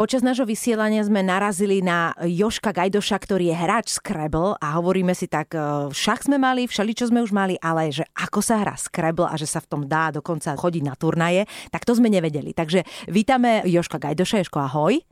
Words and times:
Počas 0.00 0.24
nášho 0.24 0.48
vysielania 0.48 1.04
sme 1.04 1.20
narazili 1.20 1.84
na 1.84 2.16
Joška 2.24 2.72
Gajdoša, 2.72 3.20
ktorý 3.20 3.52
je 3.52 3.56
hráč 3.60 4.00
Scrabble 4.00 4.56
a 4.56 4.80
hovoríme 4.80 5.12
si 5.12 5.28
tak, 5.28 5.52
e, 5.52 5.92
však 5.92 6.24
sme 6.24 6.40
mali, 6.40 6.64
všeličo 6.64 7.12
sme 7.12 7.20
už 7.20 7.36
mali, 7.36 7.60
ale 7.60 7.92
že 7.92 8.08
ako 8.16 8.40
sa 8.40 8.64
hrá 8.64 8.80
Scrabble 8.80 9.28
a 9.28 9.36
že 9.36 9.44
sa 9.44 9.60
v 9.60 9.68
tom 9.68 9.84
dá 9.84 10.08
dokonca 10.08 10.56
chodiť 10.56 10.82
na 10.88 10.96
turnaje, 10.96 11.44
tak 11.68 11.84
to 11.84 11.92
sme 11.92 12.08
nevedeli. 12.08 12.56
Takže 12.56 12.88
vítame 13.12 13.60
Joška 13.68 14.00
Gajdoša. 14.00 14.40
Joško, 14.40 14.58
ahoj. 14.72 15.04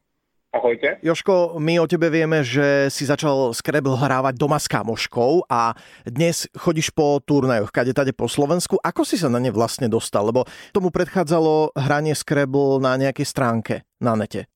Ahojte. 0.57 1.05
Joško, 1.05 1.61
my 1.61 1.85
o 1.85 1.87
tebe 1.87 2.09
vieme, 2.09 2.41
že 2.41 2.89
si 2.89 3.05
začal 3.05 3.53
Scrabble 3.53 3.93
hrávať 3.93 4.41
doma 4.41 4.57
s 4.57 4.73
kamoškou 4.73 5.53
a 5.53 5.77
dnes 6.09 6.49
chodíš 6.57 6.97
po 6.97 7.21
turnajoch, 7.21 7.77
kade 7.77 7.93
tade 7.93 8.17
po 8.17 8.25
Slovensku. 8.25 8.81
Ako 8.81 9.05
si 9.05 9.21
sa 9.21 9.29
na 9.29 9.37
ne 9.37 9.53
vlastne 9.53 9.93
dostal? 9.93 10.25
Lebo 10.25 10.49
tomu 10.73 10.89
predchádzalo 10.89 11.77
hranie 11.77 12.17
Scrabble 12.17 12.81
na 12.81 12.97
nejakej 12.97 13.27
stránke 13.29 13.85
na 14.01 14.17
nete 14.17 14.49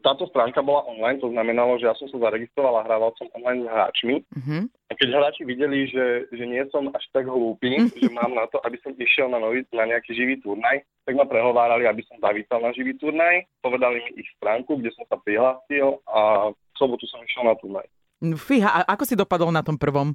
táto 0.00 0.24
stránka 0.32 0.64
bola 0.64 0.88
online, 0.88 1.20
to 1.20 1.28
znamenalo, 1.28 1.76
že 1.76 1.88
ja 1.88 1.94
som 1.96 2.08
sa 2.08 2.18
zaregistroval 2.18 2.80
a 2.80 2.86
hrával 2.88 3.12
som 3.20 3.28
online 3.36 3.64
s 3.64 3.68
hráčmi. 3.68 4.16
Uh-huh. 4.32 4.62
A 4.88 4.92
keď 4.96 5.08
hráči 5.12 5.42
videli, 5.44 5.86
že, 5.86 6.26
že 6.32 6.44
nie 6.48 6.64
som 6.72 6.88
až 6.90 7.04
tak 7.12 7.28
hlúpy, 7.28 7.88
že 8.00 8.08
mám 8.10 8.32
na 8.32 8.48
to, 8.48 8.58
aby 8.64 8.80
som 8.80 8.96
išiel 8.96 9.28
na, 9.28 9.38
nový, 9.38 9.62
na 9.70 9.84
nejaký 9.86 10.16
živý 10.16 10.40
turnaj, 10.40 10.82
tak 11.04 11.14
ma 11.14 11.28
prehovárali, 11.28 11.84
aby 11.86 12.02
som 12.08 12.16
zavítal 12.18 12.64
na 12.64 12.72
živý 12.72 12.96
turnaj. 12.96 13.44
Povedali 13.60 14.00
mi 14.02 14.24
ich 14.24 14.28
stránku, 14.40 14.80
kde 14.80 14.90
som 14.96 15.04
sa 15.06 15.20
prihlásil 15.20 16.00
a 16.08 16.50
v 16.50 16.76
sobotu 16.80 17.04
som 17.06 17.20
išiel 17.22 17.44
na 17.46 17.54
turnaj. 17.60 17.86
No, 18.20 18.36
fíha, 18.36 18.68
a 18.68 18.84
ako 18.84 19.04
si 19.08 19.14
dopadol 19.16 19.48
na 19.52 19.64
tom 19.64 19.80
prvom? 19.80 20.12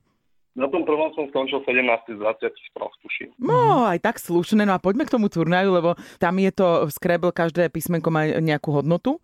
Na 0.55 0.71
tom 0.71 0.87
prvom 0.87 1.11
som 1.11 1.27
skončil 1.35 1.59
17 1.67 2.15
z 2.15 2.19
23, 2.21 2.47
tuším. 3.03 3.29
No, 3.43 3.83
aj 3.91 3.99
tak 3.99 4.15
slušné. 4.23 4.63
No 4.63 4.71
a 4.71 4.79
poďme 4.79 5.03
k 5.03 5.11
tomu 5.11 5.27
turnaju, 5.27 5.69
lebo 5.75 5.89
tam 6.15 6.39
je 6.39 6.47
to 6.55 6.87
v 6.87 6.91
Scrabble, 6.95 7.35
každé 7.35 7.67
písmenko 7.67 8.07
má 8.07 8.23
nejakú 8.39 8.71
hodnotu 8.71 9.19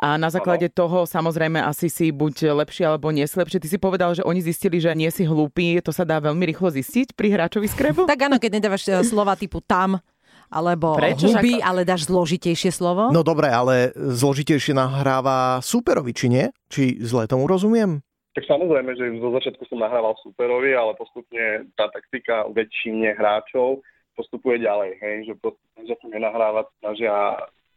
a 0.00 0.16
na 0.16 0.32
základe 0.32 0.72
ano. 0.72 0.76
toho 0.76 0.98
samozrejme 1.04 1.60
asi 1.60 1.92
si 1.92 2.08
buď 2.08 2.56
lepšie 2.56 2.88
alebo 2.88 3.12
nie 3.12 3.28
si 3.28 3.36
lepšie. 3.36 3.60
Ty 3.60 3.68
si 3.68 3.78
povedal, 3.78 4.16
že 4.16 4.24
oni 4.24 4.40
zistili, 4.40 4.80
že 4.80 4.96
nie 4.96 5.12
si 5.12 5.28
hlúpy, 5.28 5.76
to 5.84 5.92
sa 5.92 6.08
dá 6.08 6.16
veľmi 6.24 6.40
rýchlo 6.48 6.72
zistiť 6.72 7.12
pri 7.12 7.36
hráčovi 7.36 7.68
Scrabble? 7.68 8.08
tak 8.08 8.24
áno, 8.24 8.40
keď 8.40 8.50
nedávaš 8.56 8.88
e, 8.88 9.04
slova 9.04 9.36
typu 9.36 9.60
tam, 9.60 10.00
alebo 10.48 10.96
Prečo? 10.96 11.30
huby, 11.30 11.60
ale 11.60 11.84
dáš 11.84 12.08
zložitejšie 12.08 12.72
slovo? 12.72 13.12
No 13.12 13.20
dobre, 13.20 13.52
ale 13.52 13.92
zložitejšie 13.94 14.72
nahráva 14.72 15.60
superovi, 15.60 16.16
či 16.16 16.26
nie? 16.32 16.44
Či 16.72 16.98
zle 17.04 17.28
tomu 17.28 17.44
rozumiem? 17.46 18.00
Tak 18.34 18.46
samozrejme, 18.46 18.94
že 18.94 19.18
zo 19.18 19.30
začiatku 19.34 19.66
som 19.66 19.82
nahrával 19.82 20.14
superovi, 20.22 20.70
ale 20.72 20.94
postupne 20.94 21.66
tá 21.74 21.90
taktika 21.90 22.46
väčšine 22.50 23.14
hráčov 23.18 23.82
postupuje 24.14 24.62
ďalej, 24.62 24.90
hej, 25.02 25.16
že 25.28 25.34
postupne 25.38 25.82
sa 25.86 26.06
nenahrávať, 26.06 26.66
snažia 26.82 27.14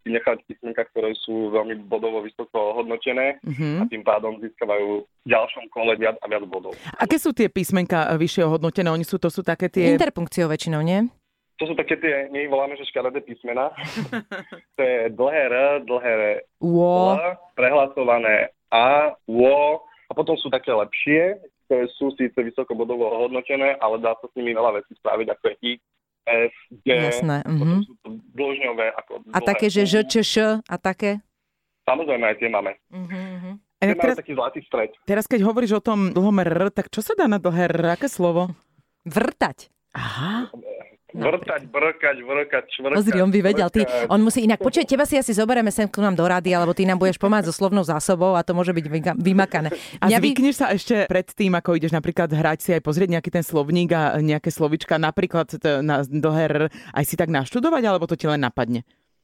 nechať 0.09 0.43
písmenka, 0.43 0.83
ktoré 0.91 1.15
sú 1.23 1.53
veľmi 1.53 1.87
bodovo 1.87 2.19
vysoko 2.19 2.75
hodnotené 2.75 3.39
mm-hmm. 3.39 3.75
a 3.79 3.83
tým 3.87 4.03
pádom 4.03 4.39
získavajú 4.43 5.07
v 5.07 5.27
ďalšom 5.27 5.65
kole 5.71 5.95
viac 5.95 6.19
a 6.19 6.25
viac 6.27 6.43
bodov. 6.49 6.75
Aké 6.99 7.15
sú 7.15 7.31
tie 7.31 7.47
písmenka 7.47 8.11
vyššie 8.19 8.43
hodnotené? 8.43 8.91
Oni 8.91 9.07
sú, 9.07 9.15
to 9.21 9.31
sú 9.31 9.45
také 9.45 9.71
tie... 9.71 9.95
Interpunkciou 9.95 10.51
väčšinou, 10.51 10.83
nie? 10.83 11.07
To 11.61 11.69
sú 11.69 11.73
také 11.77 11.95
tie, 12.01 12.27
my 12.33 12.43
ich 12.43 12.51
voláme, 12.51 12.75
že 12.75 12.89
škaredé 12.89 13.23
písmena. 13.23 13.71
to 14.77 14.81
je 14.81 15.13
dlhé 15.13 15.41
R, 15.47 15.55
dlhé 15.85 16.11
R, 16.11 16.23
L, 16.59 17.19
prehlasované 17.55 18.51
A, 18.73 19.13
O, 19.29 19.79
a 20.09 20.11
potom 20.11 20.35
sú 20.35 20.51
také 20.51 20.73
lepšie, 20.73 21.39
ktoré 21.65 21.87
sú 21.95 22.11
síce 22.19 22.35
vysoko 22.35 22.75
bodovo 22.75 23.07
hodnotené, 23.09 23.79
ale 23.79 24.01
dá 24.03 24.17
sa 24.19 24.27
s 24.27 24.35
nimi 24.35 24.51
veľa 24.51 24.83
vecí 24.83 24.93
spraviť, 24.99 25.27
ako 25.31 25.43
je 25.49 25.55
X, 25.73 25.79
F, 26.23 26.55
G, 26.83 26.87
Jasné. 26.87 27.43
Uh-huh. 27.43 27.83
sú 27.83 27.93
to 27.99 28.09
dĺžňové. 28.31 28.95
Ako 28.95 29.11
a 29.35 29.39
také, 29.43 29.67
že 29.67 29.83
Ž, 29.83 30.07
Č, 30.07 30.23
Š 30.23 30.35
a 30.63 30.75
také? 30.79 31.19
Samozrejme, 31.83 32.23
aj 32.23 32.37
tie 32.39 32.47
máme. 32.47 32.71
Uh-huh. 32.91 33.59
Tie 33.83 33.99
teraz, 33.99 34.15
taký 34.15 34.31
zlatý 34.31 34.59
stred. 34.63 34.95
Teraz, 35.03 35.27
keď 35.27 35.43
hovoríš 35.43 35.75
o 35.79 35.83
tom 35.83 36.15
dlhom 36.15 36.39
R, 36.39 36.71
tak 36.71 36.87
čo 36.87 37.03
sa 37.03 37.19
dá 37.19 37.27
na 37.27 37.35
dlhé 37.35 37.67
R? 37.67 37.99
Aké 37.99 38.07
slovo? 38.07 38.55
Vrtať. 39.03 39.67
Aha. 39.91 40.47
Vrtať, 41.13 41.69
brkať, 41.69 42.17
vrkať, 42.25 42.65
švrkať. 42.73 42.97
Pozri, 42.97 43.21
on 43.21 43.29
by 43.29 43.39
vedel. 43.45 43.69
Ty, 43.69 43.85
on 44.09 44.19
musí 44.25 44.43
inak, 44.43 44.57
počuť, 44.57 44.89
teba 44.89 45.05
si 45.05 45.13
asi 45.13 45.29
zoberieme 45.29 45.69
sem 45.69 45.85
k 45.85 46.01
nám 46.01 46.17
do 46.17 46.25
rady, 46.25 46.49
alebo 46.57 46.73
ty 46.73 46.89
nám 46.89 46.97
budeš 46.97 47.21
pomáhať 47.21 47.49
so 47.49 47.53
slovnou 47.53 47.85
zásobou 47.85 48.33
a 48.33 48.41
to 48.41 48.57
môže 48.57 48.73
byť 48.73 49.15
vymakané. 49.21 49.69
A 50.01 50.09
Mňa 50.09 50.17
zvykneš 50.17 50.55
by... 50.57 50.59
sa 50.59 50.67
ešte 50.73 50.95
pred 51.05 51.27
tým, 51.29 51.53
ako 51.53 51.77
ideš 51.77 51.93
napríklad 51.93 52.33
hrať 52.33 52.59
si 52.65 52.69
aj 52.73 52.81
pozrieť 52.81 53.09
nejaký 53.13 53.29
ten 53.29 53.45
slovník 53.45 53.93
a 53.93 54.17
nejaké 54.17 54.49
slovička, 54.49 54.97
napríklad 54.97 55.53
na 55.85 56.01
dlhé 56.01 56.73
aj 56.73 57.03
si 57.05 57.13
tak 57.13 57.29
naštudovať, 57.29 57.83
alebo 57.85 58.09
to 58.09 58.17
ti 58.17 58.25
len 58.25 58.41
napadne? 58.41 58.81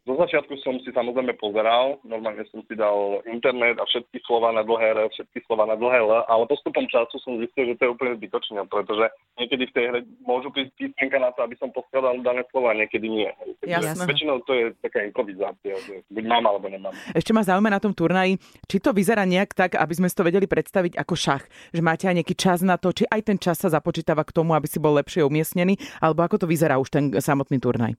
Zo 0.10 0.18
začiatku 0.18 0.58
som 0.66 0.82
si 0.82 0.90
samozrejme 0.90 1.38
pozeral, 1.38 2.02
normálne 2.02 2.42
som 2.50 2.66
si 2.66 2.74
dal 2.74 3.22
internet 3.30 3.78
a 3.78 3.86
všetky 3.86 4.26
slova 4.26 4.50
na 4.50 4.66
dlhé 4.66 4.98
R, 4.98 5.06
všetky 5.14 5.46
slova 5.46 5.70
na 5.70 5.78
dlhé 5.78 6.02
L, 6.02 6.26
ale 6.26 6.50
postupom 6.50 6.90
času 6.90 7.22
som 7.22 7.38
zistil, 7.38 7.70
že 7.70 7.78
to 7.78 7.84
je 7.86 7.94
úplne 7.94 8.18
zbytočné, 8.18 8.58
pretože 8.74 9.06
niekedy 9.38 9.70
v 9.70 9.74
tej 9.78 9.86
hre 9.86 10.00
môžu 10.26 10.50
prísť 10.50 10.74
písmenka 10.82 11.22
na 11.22 11.30
to, 11.38 11.46
aby 11.46 11.54
som 11.62 11.70
poskladal 11.70 12.18
dané 12.26 12.42
slova, 12.50 12.74
niekedy 12.74 13.06
nie. 13.06 13.30
Jasné. 13.62 14.02
Väčšinou 14.10 14.42
to 14.50 14.58
je 14.58 14.74
taká 14.82 15.06
improvizácia, 15.06 15.78
že 15.78 16.02
buď 16.10 16.26
mám 16.26 16.42
alebo 16.50 16.74
nemám. 16.74 16.90
Ešte 17.14 17.30
ma 17.30 17.46
zaujíma 17.46 17.70
na 17.70 17.78
tom 17.78 17.94
turnaji, 17.94 18.42
či 18.66 18.82
to 18.82 18.98
vyzerá 18.98 19.30
nejak 19.30 19.54
tak, 19.54 19.78
aby 19.78 19.94
sme 19.94 20.10
si 20.10 20.18
to 20.18 20.26
vedeli 20.26 20.50
predstaviť 20.50 20.98
ako 20.98 21.14
šach, 21.14 21.46
že 21.70 21.86
máte 21.86 22.10
aj 22.10 22.18
nejaký 22.18 22.34
čas 22.34 22.66
na 22.66 22.82
to, 22.82 22.90
či 22.98 23.06
aj 23.06 23.30
ten 23.30 23.38
čas 23.38 23.62
sa 23.62 23.70
započítava 23.70 24.26
k 24.26 24.34
tomu, 24.34 24.58
aby 24.58 24.66
si 24.66 24.82
bol 24.82 24.98
lepšie 24.98 25.22
umiestnený, 25.22 25.78
alebo 26.02 26.26
ako 26.26 26.42
to 26.42 26.46
vyzerá 26.50 26.82
už 26.82 26.90
ten 26.90 27.14
samotný 27.22 27.62
turnaj. 27.62 27.94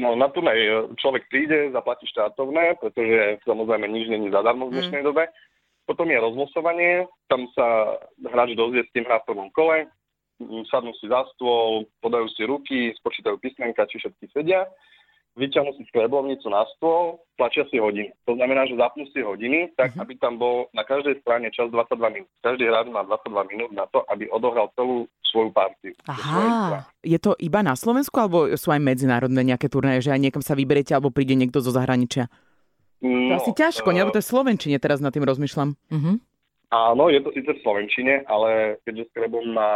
No 0.00 0.16
na 0.16 0.32
turnej 0.32 0.56
e, 0.56 0.72
človek 0.96 1.28
príde, 1.28 1.68
zaplatí 1.76 2.08
štátovné, 2.08 2.80
pretože 2.80 3.44
samozrejme 3.44 3.84
nič 3.84 4.08
není 4.08 4.32
zadarmo 4.32 4.72
v 4.72 4.80
dnešnej 4.80 5.04
mm. 5.04 5.06
dobe. 5.06 5.28
Potom 5.84 6.08
je 6.08 6.16
rozlosovanie, 6.16 7.04
tam 7.28 7.44
sa 7.52 7.98
hráč 8.24 8.56
dozvie 8.56 8.86
s 8.86 8.92
tým 8.96 9.04
hrá 9.04 9.20
v 9.20 9.28
prvom 9.28 9.50
kole, 9.52 9.90
sadnú 10.72 10.96
si 10.96 11.10
za 11.10 11.26
stôl, 11.36 11.84
podajú 12.00 12.26
si 12.32 12.42
ruky, 12.48 12.78
spočítajú 12.96 13.36
písmenka, 13.42 13.84
či 13.90 14.00
všetky 14.00 14.32
sedia 14.32 14.64
vyťahnú 15.38 15.70
si 15.78 15.86
skrebovnicu 15.86 16.50
na 16.50 16.66
stôl, 16.76 17.22
tlačia 17.38 17.62
si 17.70 17.78
hodiny. 17.78 18.10
To 18.26 18.34
znamená, 18.34 18.66
že 18.66 18.74
zapnú 18.74 19.06
si 19.14 19.22
hodiny, 19.22 19.70
tak 19.78 19.94
uh-huh. 19.94 20.02
aby 20.02 20.18
tam 20.18 20.36
bol 20.36 20.66
na 20.74 20.82
každej 20.82 21.22
strane 21.22 21.48
čas 21.54 21.70
22 21.70 21.96
minút. 22.10 22.30
Každý 22.42 22.66
hráč 22.66 22.86
má 22.90 23.06
22 23.06 23.52
minút 23.52 23.70
na 23.70 23.86
to, 23.88 24.02
aby 24.10 24.26
odohral 24.28 24.68
celú 24.74 25.06
svoju 25.30 25.54
partiu. 25.54 25.94
Aha, 26.10 26.90
je 27.06 27.18
to 27.22 27.38
iba 27.38 27.62
na 27.62 27.78
Slovensku, 27.78 28.18
alebo 28.18 28.50
sú 28.58 28.74
aj 28.74 28.82
medzinárodné 28.82 29.46
nejaké 29.46 29.70
turnaje, 29.70 30.10
že 30.10 30.12
aj 30.12 30.20
niekam 30.20 30.42
sa 30.42 30.58
vyberiete, 30.58 30.90
alebo 30.92 31.14
príde 31.14 31.38
niekto 31.38 31.62
zo 31.62 31.70
zahraničia? 31.70 32.26
No, 33.00 33.32
to 33.32 33.46
asi 33.46 33.52
ťažko, 33.56 33.88
uh, 33.88 33.96
nebo 33.96 34.12
to 34.12 34.20
je 34.20 34.26
v 34.26 34.32
Slovenčine, 34.34 34.76
teraz 34.82 35.00
nad 35.00 35.14
tým 35.14 35.24
rozmýšľam. 35.24 35.72
Uh-huh. 35.72 36.14
Áno, 36.70 37.10
je 37.10 37.18
to 37.22 37.34
síce 37.34 37.50
v 37.50 37.62
Slovenčine, 37.64 38.26
ale 38.28 38.78
keďže 38.84 39.10
Skrebom 39.10 39.42
má 39.50 39.72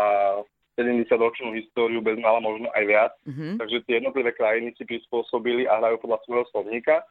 70-ročnú 0.75 1.55
históriu, 1.55 2.03
bez 2.03 2.19
mala 2.19 2.43
možno 2.43 2.69
aj 2.75 2.85
viac. 2.87 3.13
Mm-hmm. 3.27 3.63
Takže 3.63 3.77
tie 3.87 3.95
jednotlivé 4.03 4.31
krajiny 4.35 4.75
si 4.75 4.83
prispôsobili 4.87 5.71
a 5.71 5.79
hrajú 5.79 6.03
podľa 6.03 6.19
svojho 6.27 6.47
slovníka. 6.51 7.03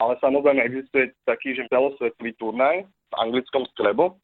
Ale 0.00 0.16
samozrejme 0.24 0.64
existuje 0.64 1.12
taký, 1.28 1.52
že 1.52 1.68
celosvetový 1.68 2.32
turnaj 2.40 2.88
v 2.88 3.14
anglickom 3.20 3.68
skrebo. 3.76 4.16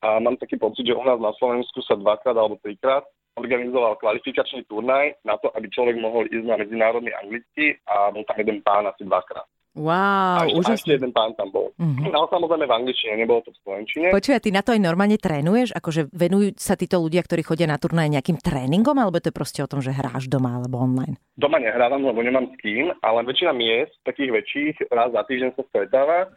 A 0.00 0.22
mám 0.22 0.40
taký 0.40 0.56
pocit, 0.56 0.88
že 0.88 0.96
u 0.96 1.04
nás 1.04 1.20
na 1.20 1.34
Slovensku 1.36 1.84
sa 1.84 1.98
dvakrát 1.98 2.38
alebo 2.38 2.56
trikrát 2.62 3.04
organizoval 3.38 3.94
kvalifikačný 4.02 4.66
turnaj 4.66 5.14
na 5.22 5.38
to, 5.38 5.54
aby 5.54 5.70
človek 5.70 5.94
mohol 6.02 6.26
ísť 6.26 6.46
na 6.46 6.58
medzinárodný 6.58 7.14
anglický 7.14 7.78
a 7.86 8.10
bol 8.10 8.26
tam 8.26 8.42
jeden 8.42 8.58
pán 8.66 8.90
asi 8.90 9.06
dvakrát. 9.06 9.46
Wow, 9.76 10.42
a 10.42 10.48
ešte, 10.48 10.58
úžasný. 10.58 10.72
A 10.72 10.78
ešte 10.80 10.92
jeden 10.96 11.12
pán 11.12 11.30
tam 11.38 11.48
bol. 11.52 11.70
Uh-huh. 11.76 12.08
Ale 12.08 12.26
samozrejme 12.32 12.64
v 12.66 12.74
angličtine, 12.82 13.14
nebolo 13.20 13.44
to 13.46 13.52
v 13.54 13.58
slovenčine. 13.62 14.06
Počuj, 14.10 14.40
ty 14.42 14.50
na 14.50 14.64
to 14.64 14.74
aj 14.74 14.80
normálne 14.80 15.20
trénuješ? 15.20 15.76
Akože 15.76 16.10
venujú 16.10 16.56
sa 16.58 16.74
títo 16.74 16.98
ľudia, 16.98 17.22
ktorí 17.22 17.46
chodia 17.46 17.68
na 17.70 17.78
turnaje 17.78 18.10
nejakým 18.10 18.40
tréningom, 18.42 18.96
alebo 18.98 19.22
to 19.22 19.30
je 19.30 19.36
proste 19.36 19.60
o 19.62 19.70
tom, 19.70 19.78
že 19.84 19.94
hráš 19.94 20.26
doma 20.26 20.58
alebo 20.58 20.82
online? 20.82 21.20
Doma 21.38 21.62
nehrávam, 21.62 22.02
lebo 22.02 22.18
nemám 22.24 22.50
s 22.50 22.54
kým, 22.58 22.90
ale 23.04 23.22
väčšina 23.22 23.52
miest, 23.54 23.94
takých 24.02 24.34
väčších, 24.34 24.74
raz 24.90 25.14
za 25.14 25.22
týždeň 25.22 25.54
sa 25.54 25.62
stretáva 25.70 26.32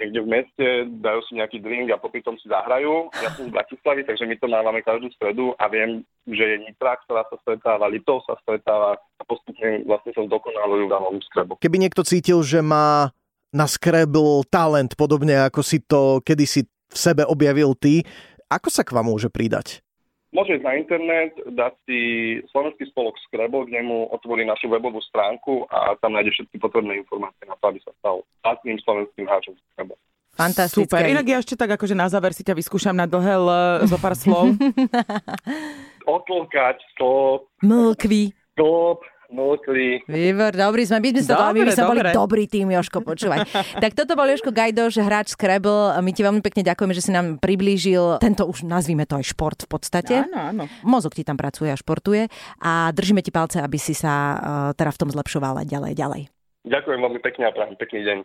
niekde 0.00 0.24
v 0.24 0.32
meste, 0.32 0.66
dajú 1.04 1.20
si 1.28 1.36
nejaký 1.36 1.60
drink 1.60 1.92
a 1.92 2.00
popri 2.00 2.24
tom 2.24 2.40
si 2.40 2.48
zahrajú. 2.48 3.12
Ja 3.20 3.30
som 3.36 3.46
z 3.46 3.54
Bratislavy, 3.54 4.08
takže 4.08 4.24
my 4.24 4.34
to 4.40 4.48
mávame 4.48 4.80
každú 4.80 5.12
stredu 5.12 5.52
a 5.60 5.68
viem, 5.68 6.00
že 6.24 6.40
je 6.40 6.56
Nitra, 6.64 6.96
ktorá 7.04 7.28
sa 7.28 7.36
stretáva, 7.44 7.92
Litov 7.92 8.24
sa 8.24 8.40
stretáva 8.40 8.96
a 8.96 9.22
postupne 9.28 9.84
vlastne 9.84 10.16
sa 10.16 10.24
zdokonalujú 10.24 10.88
v 10.88 10.92
danom 10.96 11.16
skrebu. 11.30 11.52
Keby 11.60 11.76
niekto 11.76 12.00
cítil, 12.00 12.40
že 12.40 12.64
má 12.64 13.12
na 13.52 13.66
Scrabble 13.68 14.46
talent, 14.48 14.96
podobne 14.96 15.44
ako 15.44 15.60
si 15.60 15.84
to 15.84 16.24
kedysi 16.24 16.64
v 16.64 16.96
sebe 16.96 17.22
objavil 17.28 17.76
ty, 17.76 18.02
ako 18.50 18.72
sa 18.72 18.82
k 18.82 18.94
vám 18.96 19.06
môže 19.06 19.30
pridať? 19.30 19.84
Môže 20.30 20.62
ísť 20.62 20.66
na 20.66 20.74
internet, 20.78 21.32
dať 21.42 21.74
si 21.90 21.98
slovenský 22.54 22.86
spolok 22.94 23.18
Scrabble, 23.26 23.66
kde 23.66 23.82
mu 23.82 24.06
otvorí 24.14 24.46
našu 24.46 24.70
webovú 24.70 25.02
stránku 25.02 25.66
a 25.66 25.98
tam 25.98 26.14
nájde 26.14 26.30
všetky 26.38 26.62
potrebné 26.62 27.02
informácie 27.02 27.50
na 27.50 27.58
to, 27.58 27.64
aby 27.66 27.82
sa 27.82 27.90
stal 27.98 28.22
platným 28.46 28.78
slovenským 28.78 29.26
hráčom 29.26 29.58
Scrabble. 29.74 29.98
Fantastické. 30.38 30.86
Super. 30.86 31.10
Inak 31.10 31.26
ja 31.26 31.36
ešte 31.42 31.58
tak 31.58 31.74
akože 31.74 31.98
na 31.98 32.06
záver 32.06 32.30
si 32.30 32.46
ťa 32.46 32.54
vyskúšam 32.54 32.94
na 32.94 33.10
dlhé 33.10 33.42
L 33.42 33.48
zo 33.90 33.98
pár 33.98 34.14
slov. 34.14 34.54
Otlkať, 36.14 36.78
stop. 36.94 37.50
Mlkvy. 37.66 38.30
Stop. 38.54 39.02
Vnúkli. 39.30 40.02
Výbor, 40.10 40.52
dobrý 40.52 40.82
sme, 40.84 40.98
my 41.00 41.10
sme, 41.16 41.22
sa, 41.22 41.34
Dobre, 41.38 41.54
my 41.54 41.60
by 41.64 41.72
sme 41.72 41.86
boli 41.86 42.02
dobrý 42.10 42.44
tým, 42.50 42.66
Joško, 42.74 43.00
počúvaj. 43.06 43.46
tak 43.82 43.94
toto 43.94 44.18
bol 44.18 44.26
Joško 44.26 44.50
Gajdoš, 44.50 45.00
hráč 45.00 45.32
Scrabble. 45.32 45.96
My 46.02 46.10
ti 46.10 46.20
veľmi 46.26 46.42
pekne 46.42 46.66
ďakujeme, 46.66 46.92
že 46.92 47.02
si 47.06 47.10
nám 47.14 47.38
priblížil 47.38 48.18
tento 48.18 48.44
už, 48.44 48.66
nazvime 48.66 49.06
to 49.06 49.16
aj 49.16 49.24
šport 49.30 49.58
v 49.64 49.68
podstate. 49.70 50.26
Áno, 50.26 50.38
áno. 50.50 50.64
Mozog 50.82 51.14
ti 51.14 51.22
tam 51.22 51.38
pracuje 51.38 51.70
a 51.70 51.78
športuje 51.78 52.26
a 52.60 52.90
držíme 52.90 53.22
ti 53.22 53.30
palce, 53.30 53.62
aby 53.62 53.78
si 53.78 53.94
sa 53.94 54.12
uh, 54.12 54.38
teda 54.74 54.90
v 54.90 55.00
tom 55.00 55.08
zlepšoval 55.08 55.62
aj 55.62 55.66
ďalej, 55.70 55.92
ďalej. 55.94 56.22
Ďakujem 56.60 57.00
veľmi 57.00 57.20
pekne 57.24 57.48
a 57.48 57.54
prajem 57.56 57.76
pekný 57.80 58.00
deň. 58.04 58.18